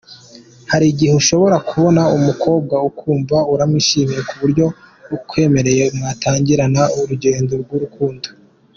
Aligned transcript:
Hari 0.71 0.85
igihe 0.91 1.13
ushobora 1.21 1.57
kubona 1.69 2.01
umukobwa 2.17 2.75
ukumva 2.89 3.37
uramwishimiye 3.53 4.21
ku 4.29 4.35
buryo 4.41 4.65
akwemereye, 5.15 5.83
mwatangirana 5.97 6.81
urugendo 6.99 7.53
rw’urukundo. 7.63 8.27